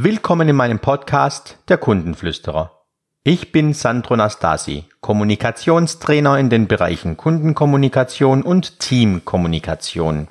[0.00, 2.84] Willkommen in meinem Podcast Der Kundenflüsterer.
[3.24, 10.28] Ich bin Sandro Nastasi, Kommunikationstrainer in den Bereichen Kundenkommunikation und Teamkommunikation.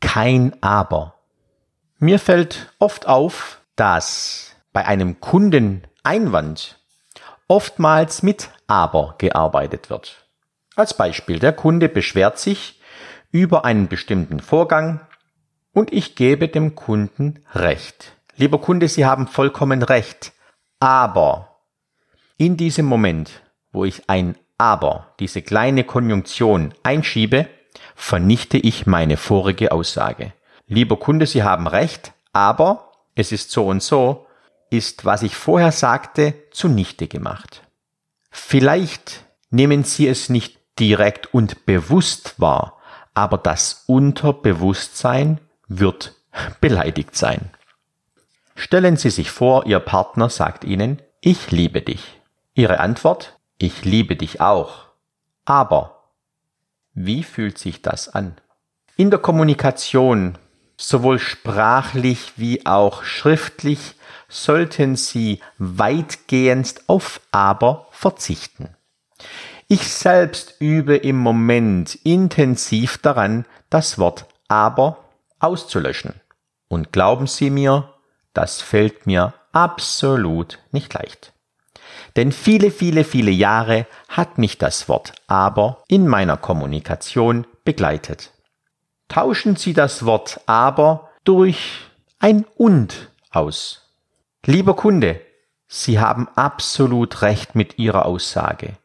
[0.00, 1.12] Kein Aber.
[1.98, 6.78] Mir fällt oft auf, dass bei einem Kundeneinwand
[7.48, 10.26] oftmals mit Aber gearbeitet wird.
[10.74, 12.80] Als Beispiel, der Kunde beschwert sich
[13.30, 15.00] über einen bestimmten Vorgang
[15.74, 18.14] und ich gebe dem Kunden Recht.
[18.36, 20.32] Lieber Kunde, Sie haben vollkommen recht.
[20.80, 21.60] Aber
[22.36, 27.48] in diesem Moment, wo ich ein Aber, diese kleine Konjunktion einschiebe,
[27.94, 30.32] vernichte ich meine vorige Aussage.
[30.66, 34.26] Lieber Kunde, Sie haben recht, aber es ist so und so,
[34.70, 37.62] ist, was ich vorher sagte, zunichte gemacht.
[38.30, 42.78] Vielleicht nehmen Sie es nicht direkt und bewusst wahr,
[43.14, 46.16] aber das Unterbewusstsein wird
[46.60, 47.50] beleidigt sein.
[48.54, 52.20] Stellen Sie sich vor, Ihr Partner sagt Ihnen, ich liebe dich.
[52.54, 54.86] Ihre Antwort, ich liebe dich auch.
[55.44, 56.10] Aber,
[56.92, 58.36] wie fühlt sich das an?
[58.96, 60.38] In der Kommunikation,
[60.76, 63.94] sowohl sprachlich wie auch schriftlich,
[64.28, 68.76] sollten Sie weitgehend auf aber verzichten.
[69.66, 74.98] Ich selbst übe im Moment intensiv daran, das Wort aber
[75.38, 76.14] auszulöschen.
[76.68, 77.93] Und glauben Sie mir,
[78.34, 81.32] das fällt mir absolut nicht leicht.
[82.16, 88.32] Denn viele, viele, viele Jahre hat mich das Wort aber in meiner Kommunikation begleitet.
[89.08, 91.80] Tauschen Sie das Wort aber durch
[92.18, 93.90] ein und aus.
[94.44, 95.20] Lieber Kunde,
[95.66, 98.76] Sie haben absolut recht mit Ihrer Aussage.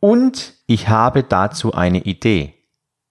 [0.00, 2.54] Und ich habe dazu eine Idee.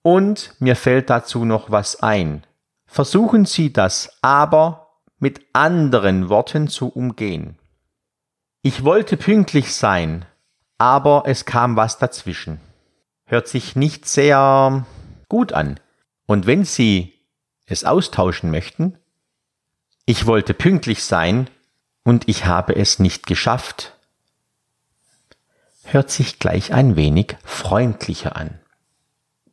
[0.03, 2.45] Und mir fällt dazu noch was ein.
[2.85, 4.82] Versuchen Sie das aber
[5.23, 7.57] mit anderen Worten zu umgehen.
[8.61, 10.25] Ich wollte pünktlich sein,
[10.77, 12.59] aber es kam was dazwischen.
[13.23, 14.85] Hört sich nicht sehr
[15.29, 15.79] gut an.
[16.25, 17.13] Und wenn Sie
[17.65, 18.97] es austauschen möchten,
[20.05, 21.49] ich wollte pünktlich sein
[22.03, 23.93] und ich habe es nicht geschafft,
[25.85, 28.59] hört sich gleich ein wenig freundlicher an.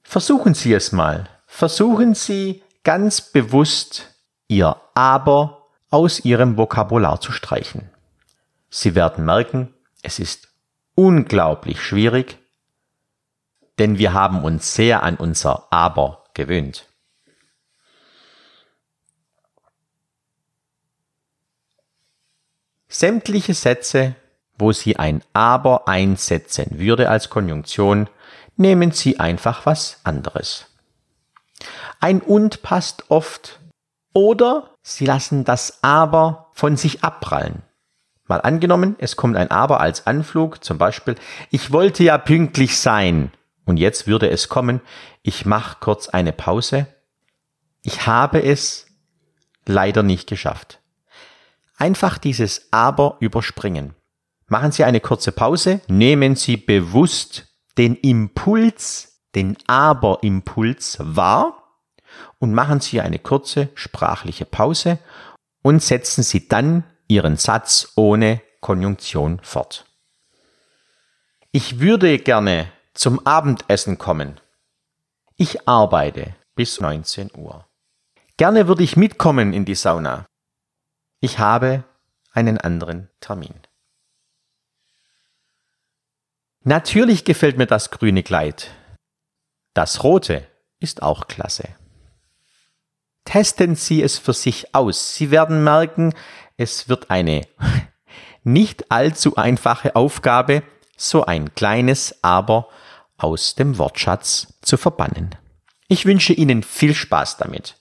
[0.03, 1.29] Versuchen Sie es mal.
[1.47, 4.17] Versuchen Sie ganz bewusst
[4.49, 5.60] Ihr Aber
[5.91, 7.91] aus ihrem Vokabular zu streichen.
[8.71, 10.49] Sie werden merken, es ist
[10.95, 12.39] unglaublich schwierig,
[13.79, 16.87] denn wir haben uns sehr an unser Aber gewöhnt.
[22.89, 24.17] Sämtliche Sätze,
[24.59, 28.09] wo Sie ein Aber einsetzen würde als Konjunktion,
[28.57, 30.67] nehmen Sie einfach was anderes.
[32.01, 33.61] Ein Und passt oft
[34.13, 37.63] oder sie lassen das Aber von sich abprallen.
[38.27, 41.17] Mal angenommen, es kommt ein Aber als Anflug, zum Beispiel,
[41.51, 43.33] ich wollte ja pünktlich sein.
[43.65, 44.81] Und jetzt würde es kommen,
[45.23, 46.87] ich mache kurz eine Pause.
[47.83, 48.87] Ich habe es
[49.67, 50.81] leider nicht geschafft.
[51.77, 53.95] Einfach dieses Aber überspringen.
[54.47, 57.47] Machen Sie eine kurze Pause, nehmen Sie bewusst
[57.79, 61.60] den Impuls, den Aber-Impuls wahr
[62.41, 64.99] und machen Sie eine kurze sprachliche Pause
[65.63, 69.87] und setzen Sie dann Ihren Satz ohne Konjunktion fort.
[71.53, 74.41] Ich würde gerne zum Abendessen kommen.
[75.37, 77.67] Ich arbeite bis 19 Uhr.
[78.37, 80.27] Gerne würde ich mitkommen in die Sauna.
[81.21, 81.85] Ich habe
[82.33, 83.55] einen anderen Termin.
[86.63, 88.71] Natürlich gefällt mir das grüne Kleid.
[89.75, 90.47] Das rote
[90.79, 91.80] ist auch klasse.
[93.31, 95.15] Testen Sie es für sich aus.
[95.15, 96.13] Sie werden merken,
[96.57, 97.43] es wird eine
[98.43, 100.65] nicht allzu einfache Aufgabe,
[100.97, 102.67] so ein kleines Aber
[103.19, 105.37] aus dem Wortschatz zu verbannen.
[105.87, 107.77] Ich wünsche Ihnen viel Spaß damit.